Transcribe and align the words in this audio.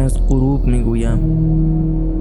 من 0.00 0.06
از 0.06 0.28
غروب 0.28 0.64
می‌گویم. 0.66 1.18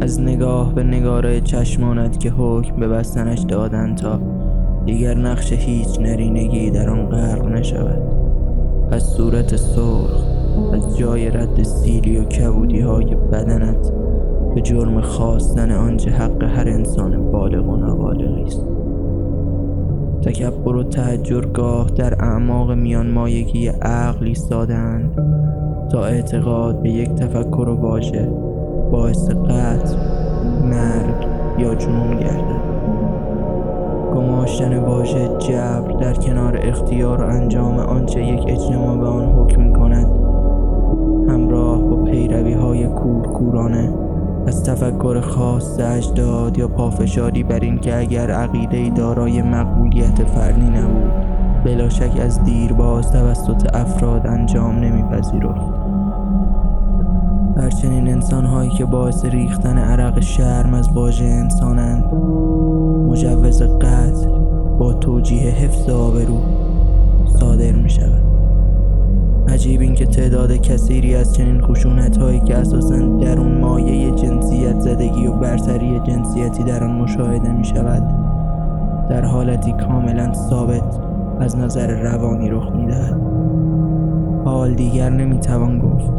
از 0.02 0.22
نگاه 0.22 0.74
به 0.74 0.84
نگاره 0.84 1.42
چشمانت 1.42 2.20
که 2.20 2.30
حکم 2.30 2.76
به 2.76 2.88
بستنش 2.88 3.40
دادن 3.40 3.96
تا 3.96 4.20
دیگر 4.86 5.14
نقش 5.14 5.54
هیچ 5.54 6.00
نرینگی 6.00 6.72
در 6.72 6.90
آن 6.90 7.06
غرق 7.06 7.46
نشود. 7.46 8.02
از 8.92 9.04
صورت 9.04 9.56
سرخ 9.56 10.24
از 10.74 10.98
جای 10.98 11.30
رد 11.30 11.64
سیلی 11.64 12.18
و 12.18 12.24
کبودی 12.24 12.80
های 12.80 13.16
بدنت 13.16 13.92
به 14.56 14.62
جرم 14.62 15.02
خواستن 15.02 15.72
آنچه 15.72 16.12
حق 16.12 16.44
هر 16.44 16.70
انسان 16.70 17.32
بالغ 17.32 17.70
و 17.70 17.78
نابالغی 17.78 18.44
است. 18.44 18.66
تکبر 20.22 20.76
و 20.76 20.84
تحجرگاه 20.84 21.90
در 21.90 22.26
اعماق 22.26 22.72
میان 22.72 23.12
مایگی 23.12 23.68
عقل 23.68 24.26
ایستادند 24.26 25.16
تا 25.92 26.06
اعتقاد 26.06 26.82
به 26.82 26.90
یک 26.90 27.14
تفکر 27.16 27.70
و 27.70 27.76
واژه 27.76 28.30
باعث 28.92 29.30
قتل 29.30 29.96
مرگ 30.64 31.28
یا 31.60 31.76
جنون 31.76 32.18
گردد. 32.18 32.60
گماشتن 34.16 34.78
واژه 34.80 35.30
جبر 35.40 35.92
در 35.92 36.14
کنار 36.14 36.60
اختیار 36.62 37.22
و 37.22 37.26
انجام 37.26 37.80
آنچه 37.80 38.26
یک 38.26 38.44
اجتماع 38.48 38.98
به 38.98 39.06
آن 39.06 39.26
حکم 39.26 39.74
کند 39.74 40.08
همراه 41.30 41.82
با 41.82 42.04
پیروی 42.04 42.54
های 42.54 42.88
کورکورانه 42.88 43.94
از 44.48 44.64
تفکر 44.64 45.20
خاص 45.20 45.80
اجداد 45.80 46.58
یا 46.58 46.68
پافشاری 46.68 47.44
بر 47.44 47.60
این 47.60 47.80
که 47.80 47.98
اگر 47.98 48.32
عقیده 48.32 48.90
دارای 48.90 49.42
مقبولیت 49.42 50.24
فردی 50.24 50.70
نبود. 50.70 51.39
بلا 51.64 51.90
شک 51.90 52.20
از 52.22 52.44
دیرباز 52.44 53.12
توسط 53.12 53.76
افراد 53.76 54.28
انجام 54.28 54.76
نمیپذیرفت. 54.76 55.90
بر 57.56 57.70
چنین 57.70 58.08
انسانهایی 58.08 58.70
که 58.70 58.86
باعث 58.86 59.26
ریختن 59.26 59.78
عرق 59.78 60.20
شرم 60.20 60.74
از 60.74 60.90
واژه 60.90 61.26
انسانند 61.26 62.04
مجوز 63.08 63.62
قتل 63.62 64.30
با 64.80 64.94
توجیه 64.94 65.52
حفظ 65.52 65.90
آبرو 65.90 66.38
صادر 67.40 67.72
می 67.72 67.90
شود 67.90 68.24
عجیب 69.48 69.82
این 69.82 69.96
که 69.96 70.06
تعداد 70.06 70.52
کثیری 70.52 71.16
از 71.16 71.36
چنین 71.36 71.62
خشونت 71.62 72.18
هایی 72.18 72.40
که 72.40 72.56
اساسا 72.58 72.98
در 72.98 73.40
اون 73.40 73.58
مایه 73.58 74.12
جنسیت 74.12 74.80
زدگی 74.80 75.28
و 75.28 75.34
برتری 75.34 76.00
جنسیتی 76.00 76.64
در 76.64 76.84
آن 76.84 76.92
مشاهده 76.92 77.52
می 77.52 77.66
شود 77.66 78.04
در 79.10 79.26
حالتی 79.26 79.74
کاملا 79.74 80.34
ثابت 80.34 81.09
از 81.40 81.58
نظر 81.58 82.02
روانی 82.02 82.50
رخ 82.50 82.72
می 82.72 82.86
دهد 82.86 83.40
حال 84.46 84.74
دیگر 84.74 85.10
نمی 85.10 85.40
توان 85.40 85.80
گفت. 85.80 86.12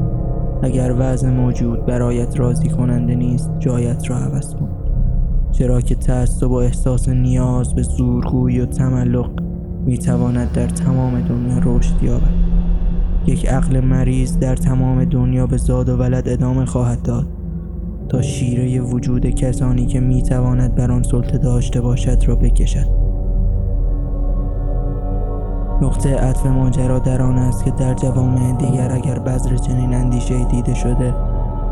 اگر 0.62 0.94
وضع 0.98 1.30
موجود 1.30 1.86
برایت 1.86 2.40
راضی 2.40 2.68
کننده 2.68 3.14
نیست 3.14 3.50
جایت 3.58 4.10
را 4.10 4.16
عوض 4.16 4.54
کن. 4.54 4.68
چرا 5.50 5.80
که 5.80 5.94
تعصب 5.94 6.50
و 6.50 6.54
احساس 6.54 7.08
نیاز 7.08 7.74
به 7.74 7.82
زورگویی 7.82 8.60
و 8.60 8.66
تملق 8.66 9.30
می 9.84 9.98
تواند 9.98 10.52
در 10.52 10.66
تمام 10.66 11.20
دنیا 11.20 11.58
رشد 11.64 12.02
یابد. 12.02 12.40
یک 13.26 13.48
عقل 13.48 13.80
مریض 13.80 14.38
در 14.38 14.56
تمام 14.56 15.04
دنیا 15.04 15.46
به 15.46 15.56
زاد 15.56 15.88
و 15.88 15.96
ولد 15.96 16.28
ادامه 16.28 16.64
خواهد 16.64 17.02
داد. 17.02 17.26
تا 18.08 18.22
شیره 18.22 18.80
وجود 18.80 19.26
کسانی 19.26 19.86
که 19.86 20.00
می 20.00 20.22
تواند 20.22 20.74
بر 20.74 20.92
آن 20.92 21.02
سلطه 21.02 21.38
داشته 21.38 21.80
باشد 21.80 22.24
را 22.26 22.34
بکشد. 22.34 23.09
نقطه 25.82 26.16
عطف 26.16 26.46
ماجرا 26.46 26.98
در 26.98 27.22
آن 27.22 27.38
است 27.38 27.64
که 27.64 27.70
در 27.70 27.94
جوامع 27.94 28.52
دیگر 28.52 28.92
اگر 28.92 29.18
بذر 29.18 29.56
چنین 29.56 29.94
اندیشه 29.94 30.44
دیده 30.44 30.74
شده 30.74 31.14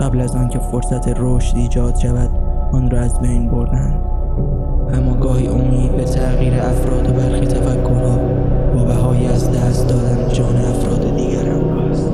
قبل 0.00 0.20
از 0.20 0.36
آنکه 0.36 0.58
فرصت 0.58 1.08
رشد 1.08 1.56
ایجاد 1.56 1.96
شود 1.96 2.30
آن 2.72 2.90
را 2.90 3.00
از 3.00 3.20
بین 3.20 3.50
بردن 3.50 4.00
اما 4.92 5.14
گاهی 5.14 5.46
امید 5.46 5.96
به 5.96 6.04
تغییر 6.04 6.54
افراد 6.54 7.10
و 7.10 7.12
برخی 7.12 7.46
تفکرها 7.46 8.18
با 8.74 8.84
بهایی 8.84 9.26
از 9.26 9.52
دست 9.52 9.88
دادن 9.88 10.28
جان 10.32 10.56
افراد 10.56 11.16
دیگر 11.16 11.48
هم 11.48 11.78
است 11.90 12.08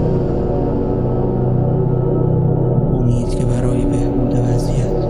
امید 2.94 3.38
که 3.38 3.44
برای 3.44 3.84
بهبود 3.84 4.38
وضعیت 4.38 5.08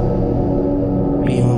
قیام 1.27 1.54